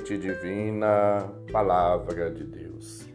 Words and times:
semente 0.00 0.18
divina, 0.18 1.30
Palavra 1.52 2.30
de 2.30 2.44
Deus. 2.44 3.08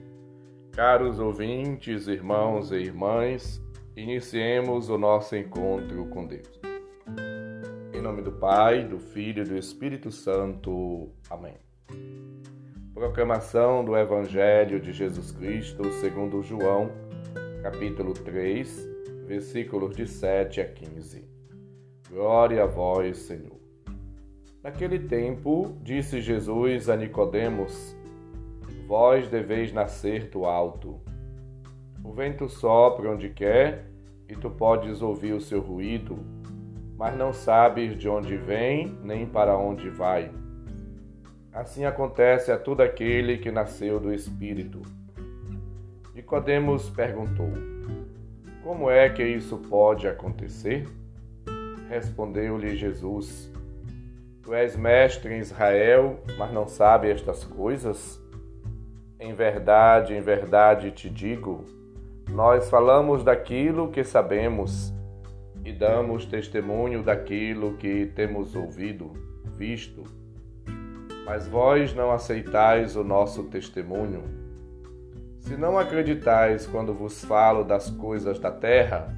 Caros 0.71 1.19
ouvintes, 1.19 2.07
irmãos 2.07 2.71
e 2.71 2.75
irmãs, 2.75 3.61
iniciemos 3.95 4.89
o 4.89 4.97
nosso 4.97 5.35
encontro 5.35 6.05
com 6.07 6.25
Deus. 6.25 6.59
Em 7.93 8.01
nome 8.01 8.21
do 8.21 8.31
Pai, 8.31 8.83
do 8.83 8.99
Filho 8.99 9.43
e 9.43 9.47
do 9.47 9.57
Espírito 9.57 10.11
Santo. 10.11 11.09
Amém. 11.29 11.55
Proclamação 12.93 13.83
do 13.83 13.97
Evangelho 13.97 14.79
de 14.79 14.93
Jesus 14.93 15.31
Cristo 15.31 15.91
segundo 15.93 16.41
João, 16.41 16.91
capítulo 17.61 18.13
3, 18.13 18.87
versículos 19.25 19.95
de 19.95 20.05
7 20.05 20.61
a 20.61 20.65
15. 20.65 21.27
Glória 22.09 22.63
a 22.63 22.67
vós, 22.67 23.17
Senhor. 23.17 23.64
Naquele 24.65 24.97
tempo, 24.97 25.77
disse 25.83 26.19
Jesus 26.19 26.89
a 26.89 26.95
Nicodemos: 26.95 27.95
Vós 28.87 29.29
deveis 29.29 29.71
nascer 29.71 30.27
do 30.31 30.43
alto. 30.45 30.99
O 32.03 32.11
vento 32.11 32.49
sopra 32.49 33.11
onde 33.11 33.29
quer 33.29 33.85
e 34.27 34.35
tu 34.35 34.49
podes 34.49 35.03
ouvir 35.03 35.33
o 35.33 35.39
seu 35.39 35.61
ruído, 35.61 36.17
mas 36.97 37.15
não 37.15 37.31
sabes 37.31 37.95
de 37.95 38.09
onde 38.09 38.35
vem 38.37 38.97
nem 39.03 39.27
para 39.27 39.55
onde 39.55 39.87
vai. 39.91 40.31
Assim 41.53 41.85
acontece 41.85 42.51
a 42.51 42.57
todo 42.57 42.81
aquele 42.81 43.37
que 43.37 43.51
nasceu 43.51 43.99
do 43.99 44.11
Espírito. 44.11 44.81
Nicodemos 46.15 46.89
perguntou: 46.89 47.51
Como 48.63 48.89
é 48.89 49.11
que 49.11 49.21
isso 49.23 49.59
pode 49.59 50.07
acontecer? 50.07 50.87
Respondeu-lhe 51.87 52.75
Jesus: 52.75 53.53
Tu 54.45 54.53
és 54.53 54.75
mestre 54.75 55.33
em 55.33 55.39
Israel, 55.39 56.19
mas 56.37 56.53
não 56.53 56.67
sabe 56.67 57.09
estas 57.09 57.43
coisas? 57.43 58.21
Em 59.19 59.33
verdade, 59.33 60.13
em 60.13 60.21
verdade 60.21 60.91
te 60.91 61.09
digo, 61.09 61.65
nós 62.29 62.69
falamos 62.69 63.23
daquilo 63.23 63.89
que 63.89 64.03
sabemos 64.03 64.93
e 65.63 65.73
damos 65.73 66.27
testemunho 66.27 67.01
daquilo 67.01 67.75
que 67.77 68.05
temos 68.05 68.55
ouvido, 68.55 69.13
visto. 69.57 70.03
Mas 71.25 71.47
vós 71.47 71.95
não 71.95 72.11
aceitais 72.11 72.95
o 72.95 73.03
nosso 73.03 73.45
testemunho. 73.45 74.25
Se 75.39 75.57
não 75.57 75.75
acreditais 75.75 76.67
quando 76.67 76.93
vos 76.93 77.25
falo 77.25 77.63
das 77.63 77.89
coisas 77.89 78.37
da 78.37 78.51
terra, 78.51 79.11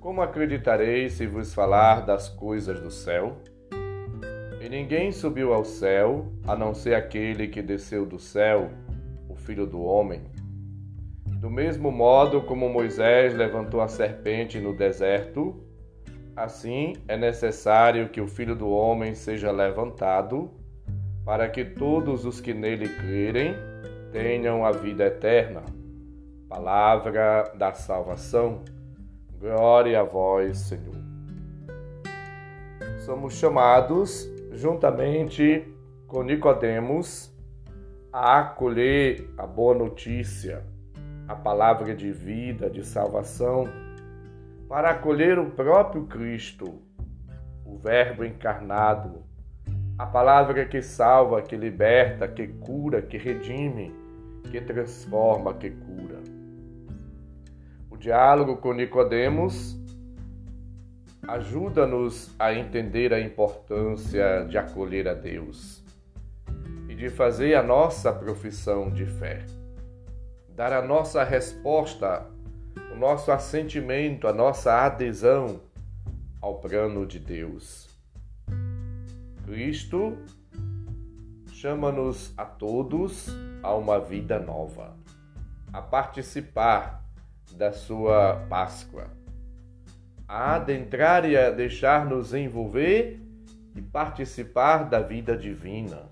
como 0.00 0.22
acreditareis 0.22 1.12
se 1.12 1.24
vos 1.24 1.54
falar 1.54 2.04
das 2.04 2.28
coisas 2.28 2.80
do 2.80 2.90
céu? 2.90 3.40
E 4.66 4.68
ninguém 4.68 5.12
subiu 5.12 5.54
ao 5.54 5.64
céu, 5.64 6.26
a 6.44 6.56
não 6.56 6.74
ser 6.74 6.96
aquele 6.96 7.46
que 7.46 7.62
desceu 7.62 8.04
do 8.04 8.18
céu, 8.18 8.68
o 9.28 9.36
Filho 9.36 9.64
do 9.64 9.80
Homem. 9.80 10.22
Do 11.38 11.48
mesmo 11.48 11.92
modo 11.92 12.42
como 12.42 12.68
Moisés 12.68 13.32
levantou 13.32 13.80
a 13.80 13.86
serpente 13.86 14.58
no 14.58 14.74
deserto, 14.74 15.54
assim 16.34 16.94
é 17.06 17.16
necessário 17.16 18.08
que 18.08 18.20
o 18.20 18.26
Filho 18.26 18.56
do 18.56 18.68
Homem 18.68 19.14
seja 19.14 19.52
levantado, 19.52 20.50
para 21.24 21.48
que 21.48 21.64
todos 21.64 22.24
os 22.24 22.40
que 22.40 22.52
nele 22.52 22.88
crerem 22.88 23.54
tenham 24.10 24.66
a 24.66 24.72
vida 24.72 25.04
eterna. 25.04 25.62
Palavra 26.48 27.52
da 27.56 27.72
salvação. 27.72 28.64
Glória 29.38 30.00
a 30.00 30.02
vós, 30.02 30.58
Senhor. 30.58 31.05
Somos 33.06 33.34
chamados 33.34 34.28
juntamente 34.50 35.72
com 36.08 36.24
Nicodemos, 36.24 37.32
a 38.12 38.40
acolher 38.40 39.30
a 39.38 39.46
boa 39.46 39.76
notícia, 39.76 40.64
a 41.28 41.36
palavra 41.36 41.94
de 41.94 42.10
vida, 42.10 42.68
de 42.68 42.84
salvação, 42.84 43.68
para 44.68 44.90
acolher 44.90 45.38
o 45.38 45.52
próprio 45.52 46.06
Cristo, 46.06 46.82
o 47.64 47.78
Verbo 47.78 48.24
encarnado, 48.24 49.22
a 49.96 50.04
palavra 50.04 50.66
que 50.66 50.82
salva, 50.82 51.42
que 51.42 51.56
liberta, 51.56 52.26
que 52.26 52.48
cura, 52.48 53.00
que 53.00 53.16
redime, 53.16 53.94
que 54.50 54.60
transforma, 54.60 55.54
que 55.54 55.70
cura. 55.70 56.18
O 57.88 57.96
diálogo 57.96 58.56
com 58.56 58.72
Nicodemos 58.72 59.80
ajuda-nos 61.28 62.30
a 62.38 62.54
entender 62.54 63.12
a 63.12 63.20
importância 63.20 64.44
de 64.48 64.56
acolher 64.56 65.08
a 65.08 65.14
Deus 65.14 65.82
e 66.88 66.94
de 66.94 67.10
fazer 67.10 67.54
a 67.54 67.62
nossa 67.62 68.12
profissão 68.12 68.90
de 68.90 69.04
fé, 69.04 69.44
dar 70.54 70.72
a 70.72 70.80
nossa 70.80 71.24
resposta, 71.24 72.26
o 72.92 72.96
nosso 72.96 73.32
assentimento, 73.32 74.28
a 74.28 74.32
nossa 74.32 74.72
adesão 74.84 75.60
ao 76.40 76.60
plano 76.60 77.04
de 77.04 77.18
Deus. 77.18 77.88
Cristo 79.44 80.16
chama-nos 81.52 82.32
a 82.36 82.44
todos 82.44 83.28
a 83.62 83.74
uma 83.74 83.98
vida 83.98 84.38
nova, 84.38 84.96
a 85.72 85.82
participar 85.82 87.04
da 87.52 87.72
sua 87.72 88.46
Páscoa 88.48 89.25
a 90.28 90.56
adentrar 90.56 91.28
e 91.28 91.36
a 91.36 91.50
deixar-nos 91.50 92.34
envolver 92.34 93.20
e 93.74 93.82
participar 93.82 94.84
da 94.84 95.00
vida 95.00 95.36
divina, 95.36 96.10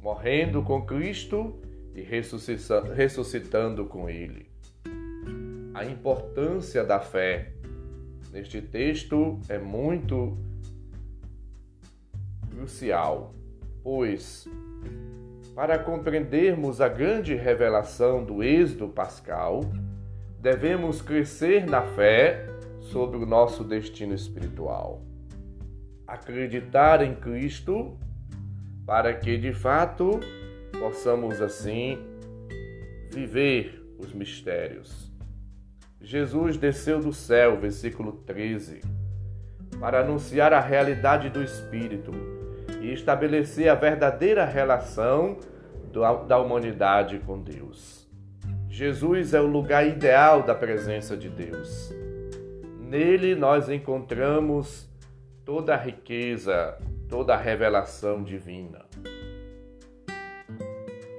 morrendo 0.00 0.62
com 0.62 0.84
Cristo 0.84 1.60
e 1.94 2.02
ressuscitando 2.02 3.86
com 3.86 4.08
Ele. 4.08 4.50
A 5.74 5.84
importância 5.84 6.84
da 6.84 7.00
fé 7.00 7.52
neste 8.30 8.60
texto 8.60 9.40
é 9.48 9.58
muito 9.58 10.36
crucial, 12.50 13.34
pois 13.82 14.46
para 15.54 15.78
compreendermos 15.78 16.80
a 16.80 16.88
grande 16.88 17.34
revelação 17.34 18.24
do 18.24 18.42
êxodo 18.42 18.88
pascal, 18.88 19.60
devemos 20.40 21.02
crescer 21.02 21.66
na 21.66 21.82
fé 21.82 22.46
sobre 22.90 23.16
o 23.16 23.26
nosso 23.26 23.62
destino 23.62 24.14
espiritual. 24.14 25.02
Acreditar 26.06 27.02
em 27.02 27.14
Cristo 27.14 27.96
para 28.84 29.14
que 29.14 29.38
de 29.38 29.52
fato 29.52 30.20
possamos 30.78 31.40
assim 31.40 31.98
viver 33.10 33.82
os 33.98 34.12
mistérios. 34.12 35.10
Jesus 36.00 36.56
desceu 36.56 37.00
do 37.00 37.12
céu, 37.12 37.56
versículo 37.58 38.12
13, 38.26 38.80
para 39.78 40.00
anunciar 40.00 40.52
a 40.52 40.60
realidade 40.60 41.30
do 41.30 41.42
Espírito 41.42 42.10
e 42.80 42.92
estabelecer 42.92 43.68
a 43.68 43.74
verdadeira 43.74 44.44
relação 44.44 45.38
da 46.26 46.38
humanidade 46.38 47.20
com 47.20 47.40
Deus. 47.40 48.08
Jesus 48.68 49.34
é 49.34 49.40
o 49.40 49.46
lugar 49.46 49.86
ideal 49.86 50.42
da 50.42 50.54
presença 50.54 51.16
de 51.16 51.28
Deus. 51.28 52.01
Nele 52.92 53.34
nós 53.34 53.70
encontramos 53.70 54.86
toda 55.46 55.72
a 55.72 55.78
riqueza, 55.78 56.76
toda 57.08 57.32
a 57.32 57.38
revelação 57.38 58.22
divina. 58.22 58.84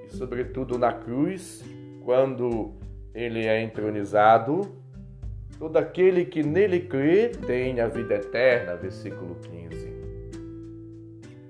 E, 0.05 0.15
sobretudo, 0.15 0.77
na 0.77 0.93
cruz, 0.93 1.65
quando 2.05 2.75
ele 3.11 3.47
é 3.47 3.59
entronizado, 3.63 4.71
todo 5.57 5.77
aquele 5.77 6.25
que 6.25 6.43
nele 6.43 6.81
crê 6.81 7.29
tem 7.29 7.81
a 7.81 7.87
vida 7.87 8.17
eterna. 8.17 8.75
Versículo 8.75 9.33
15. 9.41 9.91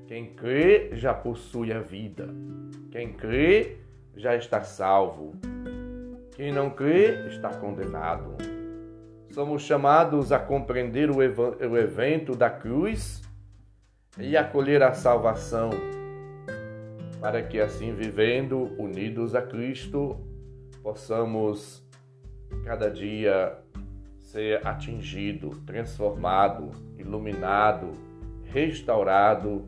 Quem 0.07 0.27
crê 0.27 0.91
já 0.93 1.13
possui 1.13 1.73
a 1.73 1.81
vida. 1.81 2.29
Quem 2.91 3.11
crê 3.11 3.75
já 4.15 4.37
está 4.37 4.63
salvo. 4.63 5.33
Quem 6.33 6.49
não 6.53 6.69
crê 6.69 7.27
está 7.27 7.49
condenado 7.49 8.52
somos 9.33 9.63
chamados 9.63 10.31
a 10.31 10.37
compreender 10.37 11.09
o, 11.09 11.17
o 11.17 11.77
evento 11.77 12.35
da 12.35 12.51
cruz 12.51 13.23
e 14.19 14.37
acolher 14.37 14.83
a 14.83 14.93
salvação, 14.93 15.71
para 17.19 17.41
que 17.41 17.59
assim 17.59 17.95
vivendo 17.95 18.71
unidos 18.79 19.33
a 19.33 19.41
Cristo, 19.41 20.19
possamos 20.83 21.83
cada 22.63 22.91
dia 22.91 23.57
ser 24.19 24.65
atingido, 24.65 25.49
transformado, 25.65 26.69
iluminado, 26.99 27.91
restaurado 28.43 29.67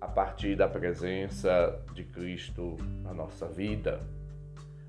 a 0.00 0.06
partir 0.06 0.54
da 0.54 0.68
presença 0.68 1.82
de 1.92 2.04
Cristo 2.04 2.76
na 3.02 3.12
nossa 3.12 3.48
vida. 3.48 4.00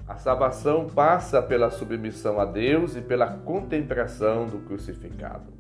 A 0.10 0.16
salvação 0.16 0.88
passa 0.88 1.40
pela 1.40 1.70
submissão 1.70 2.40
a 2.40 2.46
Deus 2.46 2.96
e 2.96 3.02
pela 3.02 3.28
contemplação 3.28 4.48
do 4.48 4.58
crucificado. 4.58 5.54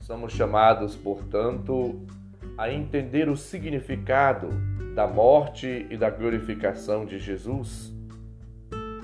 Somos 0.00 0.32
chamados, 0.32 0.96
portanto, 0.96 2.04
a 2.58 2.68
entender 2.68 3.28
o 3.28 3.36
significado 3.36 4.48
da 4.96 5.06
morte 5.06 5.86
e 5.88 5.96
da 5.96 6.10
glorificação 6.10 7.06
de 7.06 7.20
Jesus? 7.20 7.94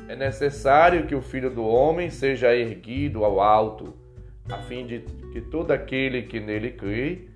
É 0.08 0.16
necessário 0.16 1.06
que 1.06 1.14
o 1.14 1.22
Filho 1.22 1.48
do 1.48 1.64
Homem 1.64 2.10
seja 2.10 2.56
erguido 2.56 3.24
ao 3.24 3.40
alto, 3.40 3.94
a 4.50 4.58
fim 4.64 4.84
de 4.84 4.98
que 5.32 5.40
todo 5.40 5.70
aquele 5.70 6.22
que 6.22 6.40
nele 6.40 6.72
crê 6.72 7.28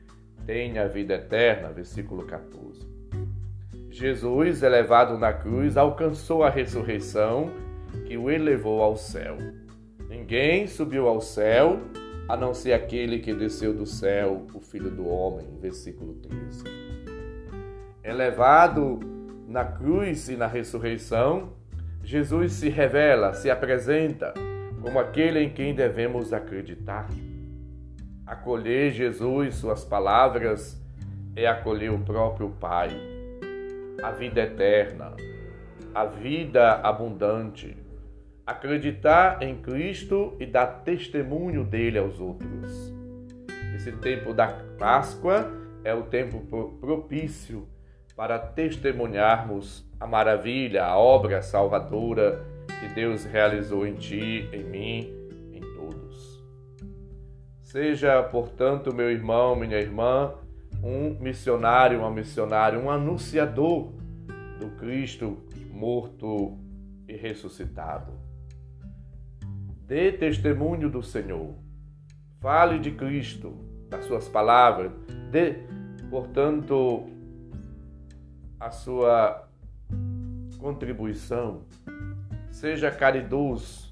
tenha 0.44 0.82
a 0.82 0.88
vida 0.88 1.14
eterna. 1.14 1.70
Versículo 1.70 2.26
14. 2.26 2.89
Jesus, 4.00 4.62
elevado 4.62 5.18
na 5.18 5.30
cruz, 5.30 5.76
alcançou 5.76 6.42
a 6.42 6.48
ressurreição 6.48 7.50
que 8.06 8.16
o 8.16 8.30
elevou 8.30 8.82
ao 8.82 8.96
céu. 8.96 9.36
Ninguém 10.08 10.66
subiu 10.66 11.06
ao 11.06 11.20
céu 11.20 11.78
a 12.26 12.34
não 12.34 12.54
ser 12.54 12.72
aquele 12.72 13.18
que 13.18 13.34
desceu 13.34 13.74
do 13.74 13.84
céu, 13.84 14.46
o 14.54 14.60
Filho 14.60 14.90
do 14.90 15.06
Homem. 15.06 15.46
Versículo 15.60 16.14
13. 16.14 16.64
Elevado 18.02 19.00
na 19.46 19.66
cruz 19.66 20.30
e 20.30 20.36
na 20.36 20.46
ressurreição, 20.46 21.52
Jesus 22.02 22.54
se 22.54 22.70
revela, 22.70 23.34
se 23.34 23.50
apresenta 23.50 24.32
como 24.80 24.98
aquele 24.98 25.40
em 25.40 25.50
quem 25.50 25.74
devemos 25.74 26.32
acreditar. 26.32 27.06
Acolher 28.26 28.92
Jesus, 28.92 29.56
suas 29.56 29.84
palavras, 29.84 30.80
é 31.36 31.46
acolher 31.46 31.92
o 31.92 31.98
próprio 31.98 32.48
Pai, 32.48 33.09
a 34.02 34.10
vida 34.10 34.40
eterna, 34.40 35.14
a 35.94 36.04
vida 36.04 36.74
abundante. 36.82 37.76
Acreditar 38.46 39.42
em 39.42 39.56
Cristo 39.56 40.36
e 40.40 40.46
dar 40.46 40.82
testemunho 40.82 41.64
dele 41.64 41.98
aos 41.98 42.18
outros. 42.18 42.92
Esse 43.76 43.92
tempo 43.92 44.32
da 44.32 44.48
Páscoa 44.78 45.50
é 45.84 45.94
o 45.94 46.02
tempo 46.02 46.40
propício 46.80 47.68
para 48.16 48.38
testemunharmos 48.38 49.88
a 49.98 50.06
maravilha, 50.06 50.84
a 50.84 50.98
obra 50.98 51.42
salvadora 51.42 52.44
que 52.80 52.88
Deus 52.88 53.24
realizou 53.24 53.86
em 53.86 53.94
ti, 53.94 54.48
em 54.52 54.64
mim, 54.64 55.14
em 55.52 55.60
todos. 55.74 56.42
Seja, 57.62 58.22
portanto, 58.22 58.92
meu 58.94 59.10
irmão, 59.10 59.54
minha 59.54 59.78
irmã, 59.78 60.34
um 60.82 61.18
missionário, 61.20 62.00
uma 62.00 62.10
missionária, 62.10 62.78
um 62.78 62.90
anunciador 62.90 63.92
do 64.58 64.70
Cristo 64.78 65.38
morto 65.80 66.58
e 67.08 67.16
ressuscitado. 67.16 68.12
Dê 69.86 70.12
testemunho 70.12 70.90
do 70.90 71.02
Senhor. 71.02 71.54
Fale 72.38 72.78
de 72.78 72.92
Cristo, 72.92 73.56
das 73.88 74.04
suas 74.04 74.28
palavras. 74.28 74.92
Dê, 75.30 75.54
portanto, 76.10 77.08
a 78.58 78.70
sua 78.70 79.48
contribuição. 80.58 81.64
Seja 82.50 82.90
caridoso. 82.90 83.90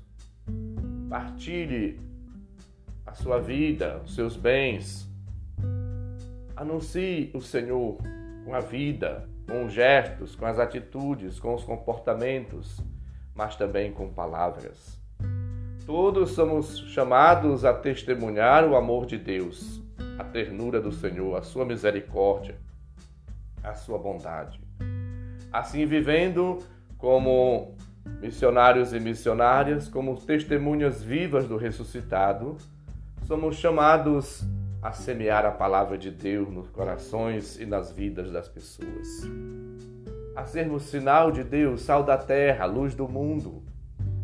Partilhe 1.08 1.98
a 3.06 3.14
sua 3.14 3.40
vida, 3.40 4.02
os 4.04 4.14
seus 4.14 4.36
bens. 4.36 5.10
Anuncie 6.58 7.30
o 7.34 7.40
Senhor 7.40 7.98
com 8.44 8.54
a 8.54 8.60
vida, 8.60 9.28
com 9.46 9.64
os 9.64 9.72
gestos, 9.72 10.34
com 10.34 10.46
as 10.46 10.58
atitudes, 10.58 11.38
com 11.38 11.54
os 11.54 11.64
comportamentos, 11.64 12.80
mas 13.34 13.56
também 13.56 13.92
com 13.92 14.08
palavras. 14.08 15.00
Todos 15.86 16.32
somos 16.32 16.78
chamados 16.90 17.64
a 17.64 17.72
testemunhar 17.72 18.64
o 18.68 18.76
amor 18.76 19.06
de 19.06 19.16
Deus, 19.16 19.82
a 20.18 20.24
ternura 20.24 20.80
do 20.80 20.92
Senhor, 20.92 21.36
a 21.36 21.42
sua 21.42 21.64
misericórdia 21.64 22.56
a 23.62 23.74
sua 23.74 23.98
bondade. 23.98 24.60
Assim, 25.52 25.86
vivendo 25.86 26.58
como 26.96 27.74
missionários 28.20 28.92
e 28.92 29.00
missionárias, 29.00 29.88
como 29.88 30.16
testemunhas 30.16 31.02
vivas 31.02 31.46
do 31.46 31.56
ressuscitado, 31.56 32.56
somos 33.26 33.56
chamados 33.56 34.44
a 34.80 34.92
semear 34.92 35.44
a 35.44 35.50
palavra 35.50 35.98
de 35.98 36.10
Deus 36.10 36.48
nos 36.48 36.68
corações 36.68 37.58
e 37.58 37.66
nas 37.66 37.90
vidas 37.90 38.30
das 38.30 38.48
pessoas. 38.48 39.08
A 40.36 40.44
sermos 40.44 40.84
sinal 40.84 41.32
de 41.32 41.42
Deus, 41.42 41.82
sal 41.82 42.04
da 42.04 42.16
terra, 42.16 42.64
luz 42.64 42.94
do 42.94 43.08
mundo, 43.08 43.62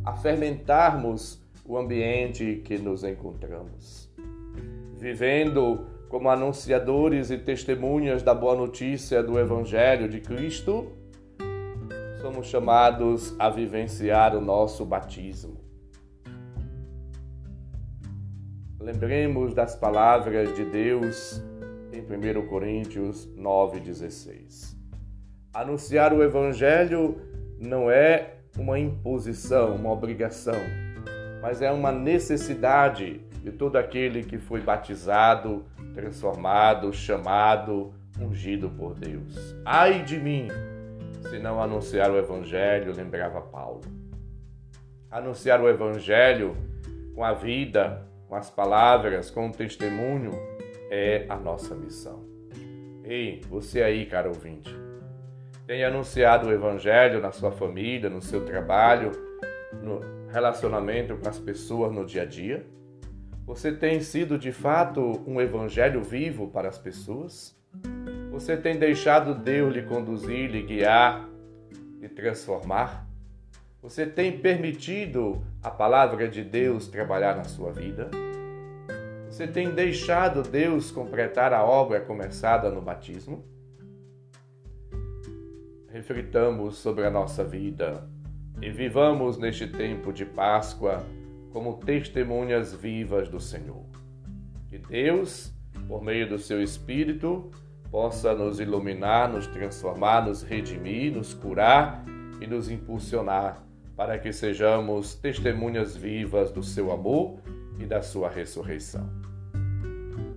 a 0.04 0.12
fermentarmos 0.12 1.42
o 1.64 1.76
ambiente 1.76 2.62
que 2.64 2.78
nos 2.78 3.02
encontramos. 3.02 4.08
Vivendo 4.96 5.86
como 6.08 6.30
anunciadores 6.30 7.30
e 7.30 7.38
testemunhas 7.38 8.22
da 8.22 8.32
boa 8.32 8.54
notícia 8.54 9.22
do 9.22 9.38
Evangelho 9.38 10.08
de 10.08 10.20
Cristo, 10.20 10.92
somos 12.20 12.46
chamados 12.46 13.34
a 13.38 13.50
vivenciar 13.50 14.36
o 14.36 14.40
nosso 14.40 14.84
batismo. 14.84 15.63
Lembremos 18.84 19.54
das 19.54 19.74
palavras 19.74 20.54
de 20.54 20.62
Deus 20.62 21.42
em 21.90 22.02
1 22.02 22.46
Coríntios 22.46 23.26
9,16. 23.34 24.76
Anunciar 25.54 26.12
o 26.12 26.22
Evangelho 26.22 27.18
não 27.58 27.90
é 27.90 28.34
uma 28.58 28.78
imposição, 28.78 29.74
uma 29.74 29.90
obrigação, 29.90 30.60
mas 31.40 31.62
é 31.62 31.72
uma 31.72 31.90
necessidade 31.90 33.22
de 33.42 33.50
todo 33.52 33.76
aquele 33.76 34.22
que 34.22 34.36
foi 34.36 34.60
batizado 34.60 35.64
transformado, 35.94 36.92
chamado, 36.92 37.90
ungido 38.20 38.68
por 38.68 38.92
Deus. 38.92 39.56
Ai 39.64 40.02
de 40.02 40.18
mim, 40.18 40.48
se 41.30 41.38
não 41.38 41.58
anunciar 41.58 42.10
o 42.10 42.18
Evangelho, 42.18 42.94
lembrava 42.94 43.40
Paulo. 43.40 43.80
Anunciar 45.10 45.58
o 45.62 45.70
Evangelho 45.70 46.54
com 47.14 47.24
a 47.24 47.32
vida, 47.32 48.12
com 48.28 48.34
as 48.34 48.50
palavras, 48.50 49.30
com 49.30 49.48
o 49.48 49.52
testemunho, 49.52 50.32
é 50.90 51.26
a 51.28 51.36
nossa 51.36 51.74
missão. 51.74 52.24
Ei, 53.02 53.40
você 53.48 53.82
aí, 53.82 54.06
caro 54.06 54.30
ouvinte, 54.30 54.74
tem 55.66 55.84
anunciado 55.84 56.48
o 56.48 56.52
Evangelho 56.52 57.20
na 57.20 57.32
sua 57.32 57.50
família, 57.50 58.08
no 58.08 58.22
seu 58.22 58.44
trabalho, 58.44 59.10
no 59.82 60.00
relacionamento 60.30 61.16
com 61.16 61.28
as 61.28 61.38
pessoas 61.38 61.92
no 61.92 62.04
dia 62.04 62.22
a 62.22 62.26
dia? 62.26 62.66
Você 63.46 63.72
tem 63.72 64.00
sido 64.00 64.38
de 64.38 64.50
fato 64.52 65.22
um 65.26 65.38
evangelho 65.38 66.02
vivo 66.02 66.48
para 66.48 66.68
as 66.68 66.78
pessoas? 66.78 67.54
Você 68.30 68.56
tem 68.56 68.78
deixado 68.78 69.34
Deus 69.34 69.72
lhe 69.72 69.82
conduzir, 69.82 70.50
lhe 70.50 70.62
guiar, 70.62 71.28
lhe 72.00 72.08
transformar? 72.08 73.03
Você 73.84 74.06
tem 74.06 74.38
permitido 74.38 75.44
a 75.62 75.70
palavra 75.70 76.26
de 76.26 76.42
Deus 76.42 76.88
trabalhar 76.88 77.36
na 77.36 77.44
sua 77.44 77.70
vida? 77.70 78.10
Você 79.28 79.46
tem 79.46 79.74
deixado 79.74 80.42
Deus 80.42 80.90
completar 80.90 81.52
a 81.52 81.62
obra 81.62 82.00
começada 82.00 82.70
no 82.70 82.80
batismo? 82.80 83.44
Reflitamos 85.90 86.78
sobre 86.78 87.04
a 87.04 87.10
nossa 87.10 87.44
vida 87.44 88.08
e 88.62 88.70
vivamos 88.70 89.36
neste 89.36 89.66
tempo 89.66 90.14
de 90.14 90.24
Páscoa 90.24 91.04
como 91.52 91.76
testemunhas 91.76 92.72
vivas 92.72 93.28
do 93.28 93.38
Senhor. 93.38 93.84
Que 94.66 94.78
Deus, 94.78 95.52
por 95.86 96.02
meio 96.02 96.26
do 96.26 96.38
seu 96.38 96.62
Espírito, 96.62 97.50
possa 97.90 98.32
nos 98.34 98.60
iluminar, 98.60 99.30
nos 99.30 99.46
transformar, 99.46 100.24
nos 100.24 100.42
redimir, 100.42 101.12
nos 101.12 101.34
curar 101.34 102.02
e 102.40 102.46
nos 102.46 102.70
impulsionar 102.70 103.62
para 103.96 104.18
que 104.18 104.32
sejamos 104.32 105.14
testemunhas 105.14 105.96
vivas 105.96 106.50
do 106.50 106.62
seu 106.62 106.92
amor 106.92 107.38
e 107.78 107.84
da 107.84 108.02
sua 108.02 108.28
ressurreição. 108.28 109.08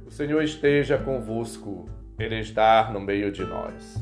O 0.06 0.12
Senhor 0.12 0.42
esteja 0.42 0.98
convosco, 0.98 1.90
Ele 2.18 2.40
está 2.40 2.92
no 2.92 3.00
meio 3.00 3.32
de 3.32 3.44
nós. 3.44 3.98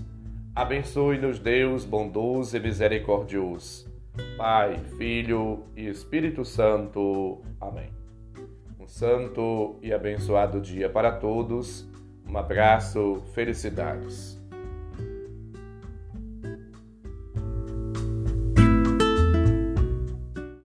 Abençoe-nos, 0.53 1.39
Deus 1.39 1.83
bondoso 1.83 2.55
e 2.55 2.59
misericordioso 2.59 3.95
Pai, 4.37 4.77
Filho 4.97 5.65
e 5.75 5.87
Espírito 5.87 6.45
Santo. 6.45 7.41
Amém. 7.59 7.89
Um 8.79 8.87
santo 8.87 9.77
e 9.81 9.93
abençoado 9.93 10.61
dia 10.61 10.89
para 10.89 11.11
todos. 11.11 11.87
Um 12.27 12.37
abraço, 12.37 13.21
felicidades. 13.33 14.41